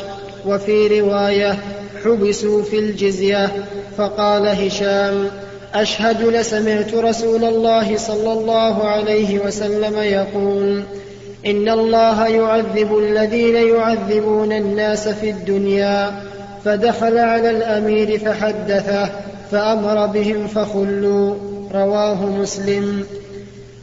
[0.47, 1.59] وفي رواية
[2.05, 3.51] حبسوا في الجزية
[3.97, 5.27] فقال هشام
[5.73, 10.83] أشهد لسمعت رسول الله صلى الله عليه وسلم يقول
[11.45, 16.11] إن الله يعذب الذين يعذبون الناس في الدنيا
[16.65, 19.09] فدخل على الأمير فحدثه
[19.51, 21.35] فأمر بهم فخلوا
[21.73, 23.03] رواه مسلم.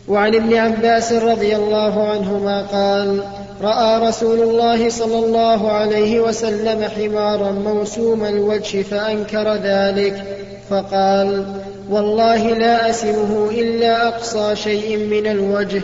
[0.09, 3.23] وعن ابن عباس رضي الله عنهما قال
[3.63, 10.25] رأى رسول الله صلى الله عليه وسلم حمارا موسوم الوجه فأنكر ذلك
[10.71, 11.47] فقال
[11.91, 15.83] والله لا أسمه إلا أقصى شيء من الوجه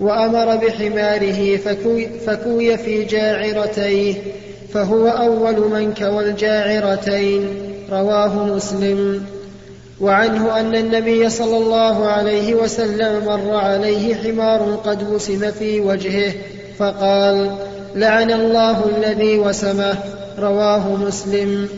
[0.00, 4.14] وأمر بحماره فكوي, فكوي في جاعرتيه
[4.74, 7.48] فهو أول من كوى الجاعرتين.
[7.90, 9.24] رواه مسلم.
[10.00, 16.32] وعنه أن النبي صلى الله عليه وسلم مر عليه حمار قد وسم في وجهه
[16.78, 17.56] فقال
[17.94, 19.98] لعن الله الذي وسمه
[20.38, 21.68] رواه مسلم.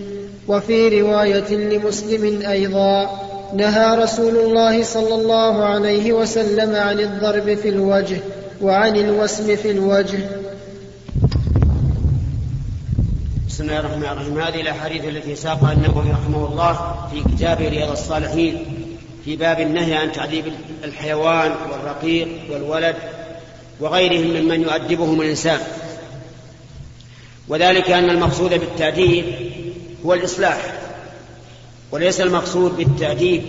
[0.48, 3.20] وفي رواية لمسلم أيضا
[3.54, 8.18] نهى رسول الله صلى الله عليه وسلم عن الضرب في الوجه
[8.62, 10.18] وعن الوسم في الوجه.
[13.48, 14.40] بسم الله الرحمن الرحيم.
[14.40, 18.64] هذه الاحاديث التي ساقها النووي رحمه الله في كتابه رياض الصالحين
[19.24, 20.44] في باب النهي عن تعذيب
[20.85, 22.96] الحيوان والرقيق والولد
[23.81, 25.61] وغيرهم ممن يؤدبهم الإنسان.
[27.49, 29.25] وذلك أن المقصود بالتأديب
[30.07, 30.73] هو الإصلاح
[31.91, 33.43] وليس المقصود بالتأديب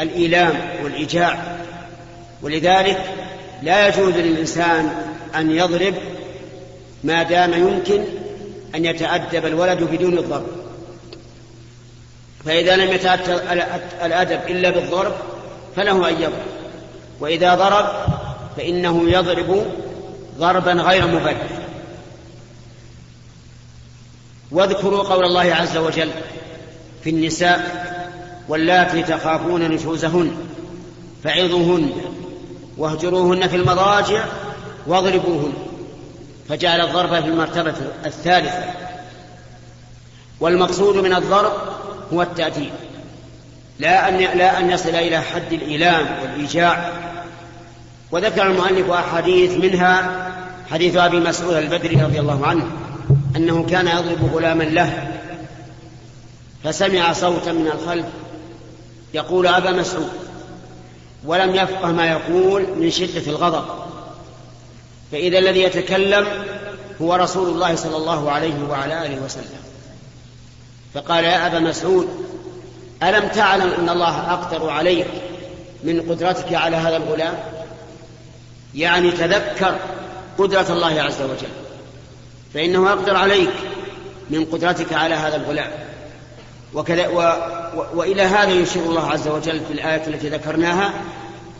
[0.00, 1.56] الإيلام والإيجاع.
[2.42, 3.14] ولذلك
[3.62, 4.92] لا يجوز للإنسان
[5.34, 5.94] أن يضرب
[7.04, 8.04] ما دام يمكن
[8.74, 10.46] أن يتأدب الولد بدون الضرب.
[12.44, 13.34] فإذا لم يتأتى
[14.04, 15.12] الأدب إلا بالضرب
[15.76, 16.46] فله أن يضرب
[17.20, 17.86] وإذا ضرب
[18.56, 19.66] فإنه يضرب
[20.38, 21.48] ضربا غير مبرر.
[24.50, 26.10] واذكروا قول الله عز وجل
[27.04, 27.84] في النساء
[28.48, 30.36] واللاتي تخافون نشوزهن
[31.24, 31.92] فعظوهن
[32.76, 34.24] واهجروهن في المضاجع
[34.86, 35.52] واضربوهن.
[36.48, 37.74] فجعل الضرب في المرتبة
[38.06, 38.64] الثالثة.
[40.40, 41.52] والمقصود من الضرب
[42.12, 42.72] هو التأديب.
[43.78, 46.92] لا أن لا أن يصل إلى حد الإيلام والإيجاع
[48.14, 50.26] وذكر المؤلف أحاديث منها
[50.70, 52.66] حديث أبي مسعود البدري رضي الله عنه
[53.36, 55.12] أنه كان يضرب غلاما له
[56.64, 58.06] فسمع صوتا من الخلف
[59.14, 60.08] يقول أبا مسعود
[61.24, 63.64] ولم يفقه ما يقول من شدة الغضب
[65.12, 66.26] فإذا الذي يتكلم
[67.02, 69.60] هو رسول الله صلى الله عليه وعلى آله وسلم.
[70.94, 72.08] فقال يا أبا مسعود
[73.02, 75.06] ألم تعلم أن الله أقدر عليك
[75.84, 77.53] من قدرتك على هذا الغلام؟
[78.74, 79.78] يعني تذكر
[80.38, 81.52] قدرة الله عز وجل
[82.54, 83.52] فإنه أقدر عليك
[84.30, 85.70] من قدرتك على هذا الغلام.
[86.74, 87.20] وكذا و
[87.78, 90.92] و وإلى هذا يشير الله عز وجل في الآية التي ذكرناها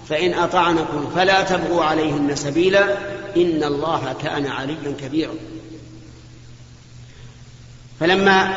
[0.09, 2.85] فإن أطعنكم فلا تبغوا عليهن سبيلا
[3.37, 5.35] إن الله كان عليا كبيرا.
[8.01, 8.57] فلما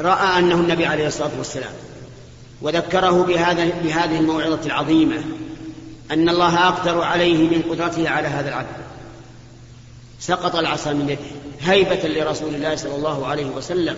[0.00, 1.72] رأى أنه النبي عليه الصلاة والسلام
[2.62, 5.22] وذكره بهذا بهذه الموعظة العظيمة
[6.10, 8.76] أن الله أقدر عليه من قدرته على هذا العبد.
[10.20, 11.20] سقط العصا من يده
[11.60, 13.96] هيبة لرسول الله صلى الله عليه وسلم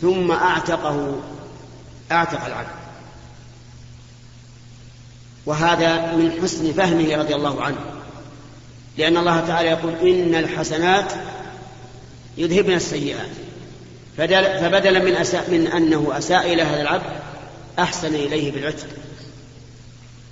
[0.00, 1.20] ثم أعتقه
[2.12, 2.76] أعتق العبد.
[5.46, 7.78] وهذا من حسن فهمه رضي الله عنه
[8.98, 11.12] لأن الله تعالى يقول إن الحسنات
[12.38, 13.30] يذهبن السيئات.
[14.16, 17.20] فبدلا من أساء من أنه أساء إلى هذا العبد
[17.78, 18.86] أحسن إليه بالعتق.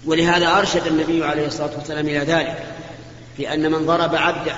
[0.06, 2.64] ولهذا أرشد النبي عليه الصلاة والسلام إلى ذلك
[3.36, 4.54] في أن من ضرب عبده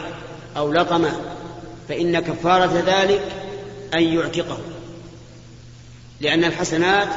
[0.57, 1.13] أو لطمه
[1.89, 3.23] فإن كفارة ذلك
[3.95, 4.59] أن يعتقه
[6.21, 7.09] لأن الحسنات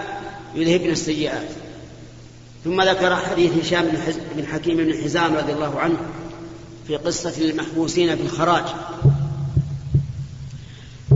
[0.55, 1.47] يذهبن السيئات.
[2.63, 3.91] ثم ذكر حديث هشام
[4.35, 5.97] بن حكيم بن حزام رضي الله عنه
[6.87, 8.63] في قصة المحبوسين في الخراج.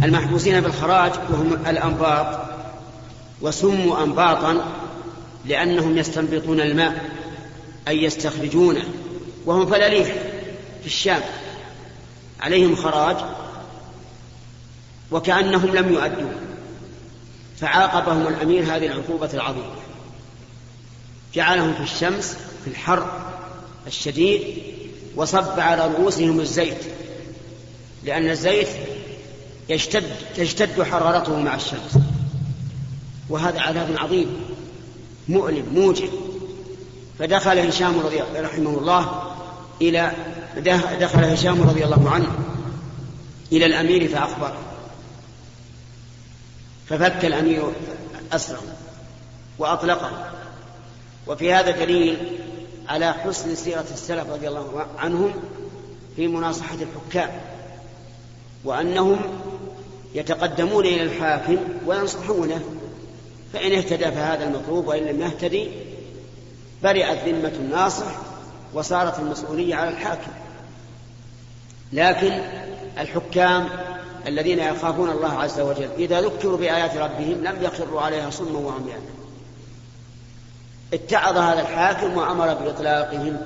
[0.04, 2.40] المحبوسين في الخراج وهم الأنباط
[3.42, 4.66] وسموا أنباطا
[5.46, 7.10] لأنهم يستنبطون الماء
[7.88, 8.84] أي يستخرجونه
[9.46, 10.08] وهم فلاليح
[10.82, 11.22] في الشام.
[12.42, 13.18] عليهم خراج
[15.12, 16.32] وكأنهم لم يؤدوا
[17.58, 19.76] فعاقبهم الأمير هذه العقوبة العظيمة.
[21.34, 23.22] جعلهم في الشمس في الحر
[23.88, 24.42] الشديد
[25.16, 26.84] وصب على رؤوسهم الزيت
[28.04, 28.68] لأن الزيت
[29.70, 30.04] يشتد
[30.38, 31.98] تشتد حرارته مع الشمس.
[33.30, 34.53] وهذا عذاب عظيم.
[35.30, 36.08] مؤلم موجع.
[37.20, 39.34] فدخل هشام رضي رحمه الله
[39.82, 40.12] إلى
[41.00, 42.28] دخل هشام رضي الله عنه
[43.52, 44.60] إلى الأمير فأخبره.
[46.90, 47.64] ففك الأمير
[48.32, 48.64] أسره
[49.60, 50.32] وأطلقه.
[51.28, 52.18] وفي هذا دليل
[52.88, 55.34] على حسن سيرة السلف رضي الله عنهم
[56.16, 57.42] في مناصحة الحكام
[58.64, 59.20] وأنهم
[60.16, 62.62] يتقدمون إلى الحاكم وينصحونه
[63.54, 65.72] فإن اهتدى فهذا المطلوب وإن لم يهتدي
[66.84, 68.16] برئت ذمة الناصح
[68.74, 70.32] وصارت المسؤولية على الحاكم.
[71.94, 72.42] لكن
[73.00, 73.70] الحكام
[74.28, 79.14] الذين يخافون الله عز وجل إذا ذكروا بآيات ربهم لم يخروا عليها صما وعميانا
[80.94, 83.38] اتعظ هذا الحاكم وأمر بإطلاقهم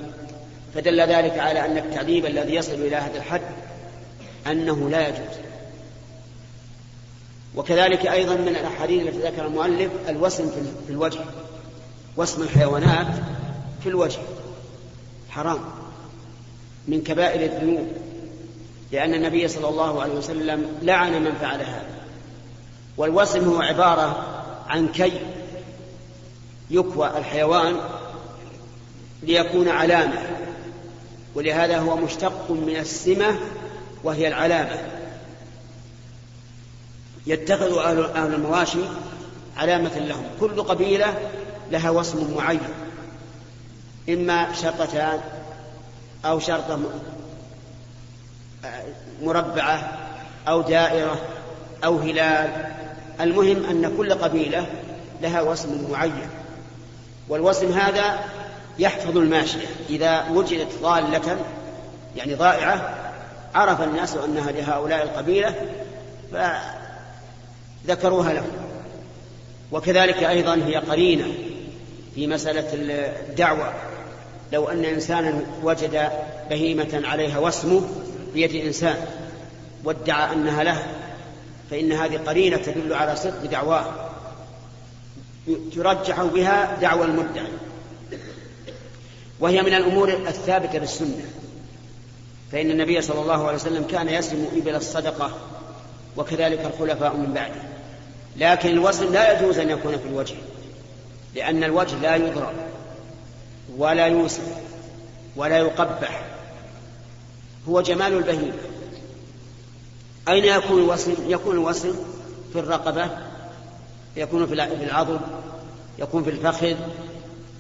[0.76, 3.42] فدل ذلك على أن التعذيب الذي يصل إلى هذا الحد
[4.48, 5.38] أنه لا يجوز.
[7.58, 10.50] وكذلك أيضا من الأحاديث التي ذكر المؤلف الوسم
[10.88, 11.20] في الوجه
[12.18, 13.08] وسم الحيوانات
[13.84, 14.20] في الوجه.
[15.30, 15.60] حرام.
[16.88, 17.88] من كبائر الذنوب
[18.92, 21.90] لأن النبي صلى الله عليه وسلم لعن من فعل هذا.
[22.98, 24.26] والوسم هو عبارة
[24.68, 25.12] عن كي
[26.70, 27.76] يكوى الحيوان
[29.24, 30.22] ليكون علامة
[31.36, 33.40] ولهذا هو مشتق من السمة
[34.04, 34.97] وهي العلامة.
[37.28, 38.80] يتخذ أهل المواشي
[39.58, 40.26] علامة لهم.
[40.40, 41.14] كل قبيلة
[41.72, 42.60] لها وصم معين.
[44.10, 45.20] إما شرطتان
[46.26, 46.80] أو شرطة
[49.22, 49.98] مربعة
[50.48, 51.22] أو دائرة
[51.86, 52.74] أو هلال.
[53.22, 54.66] المهم أن كل قبيلة
[55.22, 56.30] لها وصم معين.
[57.30, 58.20] والوصم هذا
[58.80, 59.68] يحفظ الماشية.
[59.90, 61.38] إذا وجدت ضالة
[62.16, 62.96] يعني ضائعة
[63.56, 65.56] عرف الناس أنها لهؤلاء القبيلة
[67.88, 68.46] فذكروها له
[69.72, 71.26] وكذلك أيضا هي قرينة
[72.16, 73.74] في مسألة الدعوة.
[74.54, 76.10] لو أن إنسانا وجد
[76.50, 77.82] بهيمة عليها وسمه
[78.34, 78.96] بيد إنسان
[79.84, 80.84] وادعى أنها له
[81.72, 83.86] فإن هذه قرينة تدل على صدق دعواه.
[85.76, 87.48] ترجح بها دعوى المدعي.
[89.40, 91.26] وهي من الأمور الثابتة بالسنة.
[92.52, 95.32] فإن النبي صلى الله عليه وسلم كان يسلم إبل الصدقة
[96.18, 97.77] وكذلك الخلفاء من بعده.
[98.38, 100.36] لكن الوزن لا يجوز أن يكون في الوجه
[101.36, 102.54] لأن الوجه لا يضرب
[103.78, 104.44] ولا يوسف
[105.36, 106.22] ولا يقبح.
[107.70, 108.54] هو جمال البهيمة.
[110.30, 111.96] أين يكون الوصل؟ يكون الوصل
[112.54, 113.10] في الرقبة
[114.16, 115.20] يكون في العضد
[116.00, 116.76] يكون في الفخذ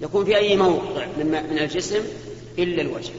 [0.01, 2.01] يكون في أي موضع من الجسم
[2.57, 3.13] إلا الوجه.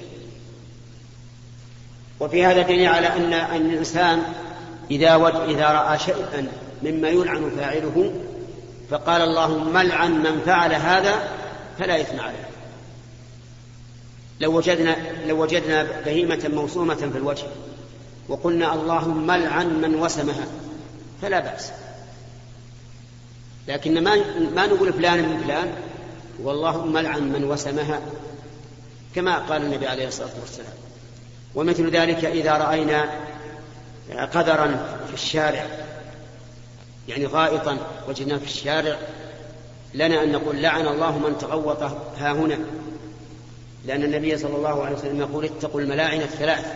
[2.20, 4.22] وفي هذا دليل على أن الإنسان
[4.90, 6.48] إذا إذا رأى شيئا
[6.82, 8.12] مما يلعن فاعله
[8.90, 11.28] فقال اللهم العن من فعل هذا
[11.78, 12.48] فلا إثم عليه.
[14.40, 17.46] لو وجدنا لو وجدنا بهيمة موسومة في الوجه
[18.28, 20.46] وقلنا اللهم العن من وسمها
[21.22, 21.70] فلا بأس.
[23.68, 24.16] لكن ما
[24.54, 25.72] ما نقول فلان من فلان
[26.42, 28.00] واللهم العن من وسمها
[29.14, 30.72] كما قال النبي عليه الصلاة والسلام.
[31.54, 33.10] ومثل ذلك إذا رأينا
[34.32, 34.66] قذرا
[35.08, 35.66] في الشارع
[37.09, 37.78] يعني غائطا
[38.09, 38.98] وجدناه في الشارع
[39.94, 41.82] لنا أن نقول لعن الله من تغوط
[42.18, 42.59] ها هنا.
[43.86, 46.66] لأن النبي صلى الله عليه وسلم يقول اتقوا الملاعن الثلاث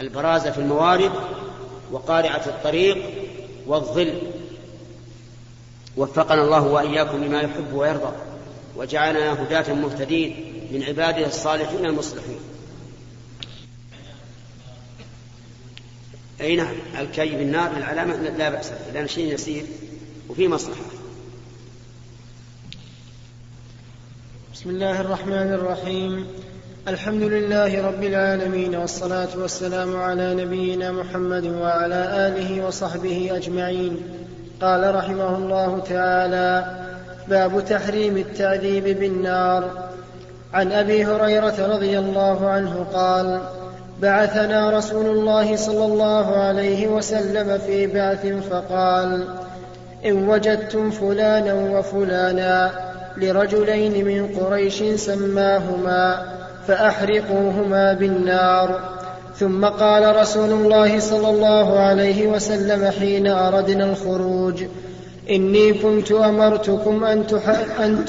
[0.00, 1.12] البرازة في الموارد
[1.92, 2.98] وقارعة الطريق
[3.66, 4.18] والظل.
[5.96, 8.12] وفقنا الله وإياكم لما يحب ويرضى
[8.76, 12.38] وجعلنا هداة مهتدين من عباده الصالحين المصلحين.
[16.40, 19.64] أي نعم الكي بالنار العلامة لا بأس لأن شيء يسير
[20.28, 20.80] وفي مصلحة.
[24.54, 26.26] بسم الله الرحمن الرحيم.
[26.88, 33.96] الحمد لله رب العالمين والصلاة والسلام على نبينا محمد وعلى آله وصحبه أجمعين.
[34.60, 36.80] قال رحمه الله تعالى
[37.28, 39.90] باب تحريم التعذيب بالنار.
[40.52, 43.59] عن أبي هريرة رضي الله عنه قال
[44.02, 49.24] بعثنا رسول الله صلى الله عليه وسلم في بعث فقال
[50.06, 52.70] إن وجدتم فلانا وفلانا
[53.16, 56.22] لرجلين من قريش سماهما
[56.66, 58.80] فأحرقوهما بالنار.
[59.36, 64.64] ثم قال رسول الله صلى الله عليه وسلم حين أردنا الخروج
[65.30, 67.80] إني كنت أمرتكم أن, تح...
[67.80, 68.04] أن,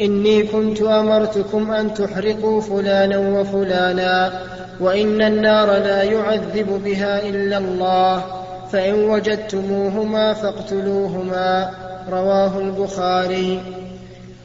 [0.00, 4.42] إني كنت أمرتكم أن تحرقوا فلانا وفلانا
[4.80, 8.24] وإن النار لا يعذب بها إلا الله
[8.72, 11.70] فإن وجدتموهما فاقتلوهما
[12.10, 13.60] رواه البخاري.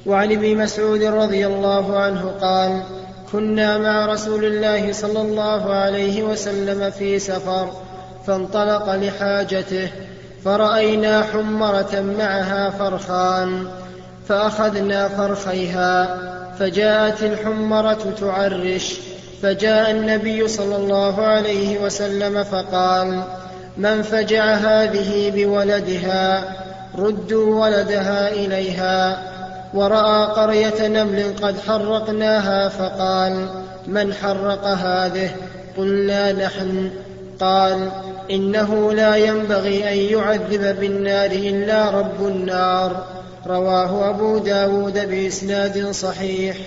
[0.05, 2.81] وعن ابن مسعود رضي الله عنه قال
[3.31, 7.69] كنا مع رسول الله صلى الله عليه وسلم في سفر
[8.27, 9.91] فانطلق لحاجته
[10.45, 13.80] فرأينا حمرة معها فرخان.
[14.28, 16.17] فأخذنا فرخيها
[16.59, 18.93] فجاءت الحمرة تعرش
[19.41, 23.24] فجاء النبي صلى الله عليه وسلم فقال
[23.78, 26.55] من فجع هذه بولدها
[26.97, 29.17] ردوا ولدها إليها.
[29.74, 33.47] ورأى قرية نمل قد حرقناها فقال
[33.88, 35.30] من حرق هذه؟
[35.78, 36.91] قلنا نحن.
[37.39, 37.89] قال
[38.32, 43.03] إنه لا ينبغي أن يعذب بالنار إلا رب النار.
[43.45, 46.57] رواه أبو داود بإسناد صحيح.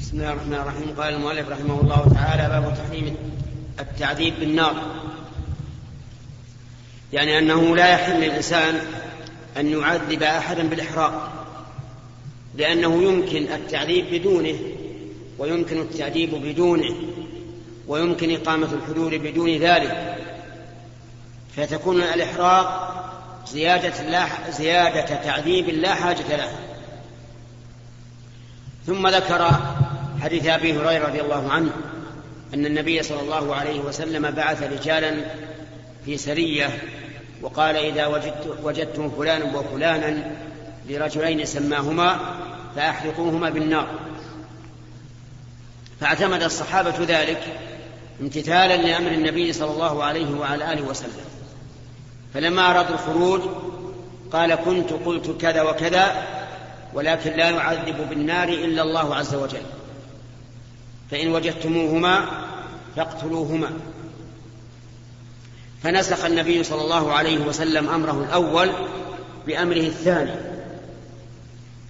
[0.00, 0.94] بسم الله الرحمن الرحيم.
[0.98, 3.16] قال المؤلف رحمه الله تعالى باب تحريم
[3.80, 4.74] التعذيب بالنار.
[7.12, 8.74] يعني أنه لا يحل للإنسان
[9.56, 11.32] أن يعذب أحدا بالإحراق
[12.56, 14.58] لأنه يمكن التعذيب بدونه
[15.38, 16.94] ويمكن التعذيب بدونه
[17.88, 20.16] ويمكن إقامة الحدود بدون ذلك.
[21.56, 22.99] فتكون الإحراق
[23.52, 26.50] زيادة, لا زيادة تعذيب لا حاجة له.
[28.86, 29.50] ثم ذكر
[30.22, 31.70] حديث أبي هريرة رضي الله عنه
[32.54, 35.14] أن النبي صلى الله عليه وسلم بعث رجالا
[36.04, 36.78] في سرية
[37.42, 40.36] وقال إذا وجدت وجدتم فلانا وفلانا
[40.88, 42.18] لرجلين سماهما
[42.76, 43.86] فأحرقوهما بالنار.
[46.00, 47.42] فاعتمد الصحابة ذلك
[48.20, 51.24] امتثالا لأمر النبي صلى الله عليه وعلى آله وسلم.
[52.34, 53.40] فلما أرادوا الخروج
[54.32, 56.26] قال كنت قلت كذا وكذا
[56.94, 59.62] ولكن لا يعذب بالنار إلا الله عز وجل.
[61.10, 62.20] فإن وجدتموهما
[62.96, 63.70] فاقتلوهما.
[65.82, 68.72] فنسخ النبي صلى الله عليه وسلم أمره الأول
[69.46, 70.34] بأمره الثاني.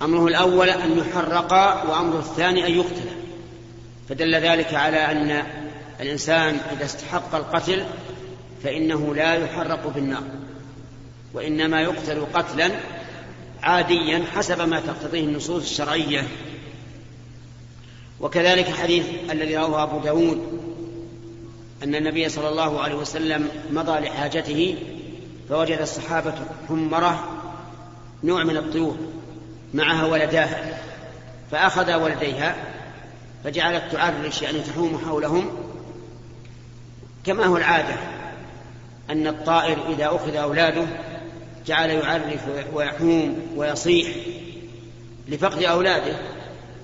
[0.03, 1.53] أمره الأول أن يحرق
[1.91, 3.11] وأمره الثاني أن يقتل.
[4.09, 5.43] فدل ذلك على أن
[6.01, 7.85] الإنسان إذا استحق القتل
[8.65, 10.23] فإنه لا يحرق بالنار
[11.35, 12.71] وإنما يقتل قتلا
[13.63, 16.29] عاديا حسب ما تقتضيه النصوص الشرعية.
[18.21, 20.61] وكذلك حديث الذي رواه أبو داود
[21.83, 24.77] أن النبي صلى الله عليه وسلم مضى لحاجته
[25.49, 26.35] فوجد الصحابة
[26.69, 27.41] حمرة
[28.25, 28.97] نوع من الطيور
[29.75, 30.81] معها ولداها
[31.51, 32.57] فأخذ ولديها
[33.45, 35.51] فجعلت تعرش يعني تحوم حولهم
[37.25, 38.20] كما هو العادة.
[39.11, 40.87] أن الطائر إذا أخذ أولاده
[41.67, 42.41] جعل يعرف
[42.75, 44.09] ويحوم ويصيح
[45.29, 46.17] لفقد أولاده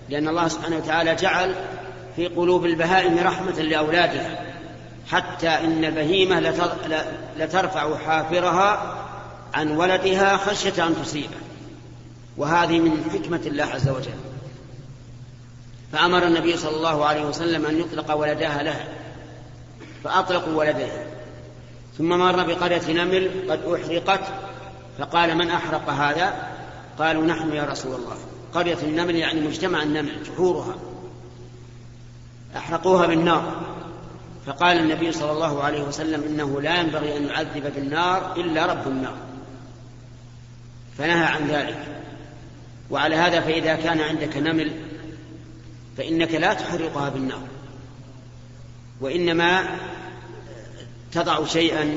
[0.08, 1.54] لأن الله سبحانه وتعالى جعل
[2.16, 4.44] في قلوب البهائم رحمة لأولادها
[5.10, 6.40] حتى إن البهيمة
[7.38, 9.02] لترفع حافرها
[9.54, 11.36] عن ولدها خشية أن تصيبه
[12.36, 14.14] وهذه من حكمة الله عز وجل.
[15.92, 18.84] فأمر النبي صلى الله عليه وسلم أن يطلق ولدها لها
[20.04, 21.15] فأطلقوا ولديها.
[21.98, 24.20] ثم مر بقرية نمل قد أحرقت
[24.98, 26.52] فقال من أحرق هذا؟
[26.98, 28.16] قالوا نحن يا رسول الله.
[28.54, 30.74] قرية النمل يعني مجتمع النمل جحورها.
[32.56, 33.62] أحرقوها بالنار.
[34.46, 39.16] فقال النبي صلى الله عليه وسلم إنه لا ينبغي أن يعذب بالنار إلا رب النار.
[40.98, 42.02] فنهى عن ذلك.
[42.90, 44.72] وعلى هذا فإذا كان عندك نمل
[45.96, 47.42] فإنك لا تحرقها بالنار.
[49.00, 49.64] وإنما
[51.16, 51.96] تضع شيئا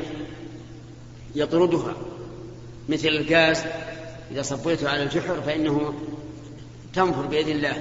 [1.35, 1.93] يطردها
[2.89, 3.63] مثل الغاز
[4.31, 5.93] إذا صبيته على الجحر فإنه
[6.93, 7.77] تنفر بإذن الله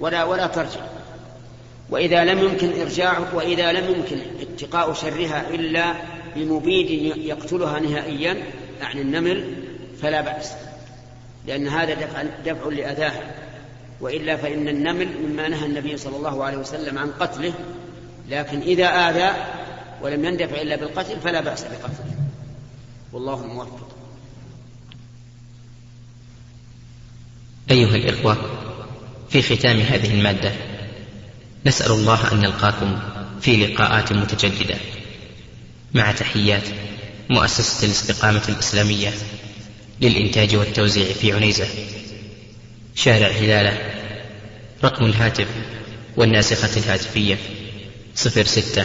[0.00, 0.80] ولا ولا ترجع.
[1.90, 5.94] وإذا لم يمكن إرجاع وإذا لم يمكن اتقاء شرها إلا
[6.36, 8.42] بمبيد يقتلها نهائيا
[8.80, 9.54] يعني النمل
[10.02, 10.52] فلا بأس.
[11.46, 13.34] لأن هذا دفع, دفع لأذاها
[14.00, 17.52] وإلا فإن النمل مما نهى النبي صلى الله عليه وسلم عن قتله
[18.28, 19.30] لكن إذا آذى
[20.02, 22.14] ولم يندفع إلا بالقتل فلا بأس بقتله.
[23.12, 23.88] والله الموفق
[27.70, 28.36] أيها الإخوة
[29.30, 30.52] في ختام هذه المادة
[31.66, 32.98] نسأل الله أن نلقاكم
[33.40, 34.76] في لقاءات متجددة.
[35.94, 36.64] مع تحيات
[37.30, 39.10] مؤسسة الاستقامة الإسلامية
[40.00, 41.66] للإنتاج والتوزيع في عنيزة.
[42.94, 43.78] شارع هلالة
[44.84, 45.48] رقم الهاتف
[46.16, 47.38] والناسخة الهاتفية
[48.14, 48.84] صفر ستة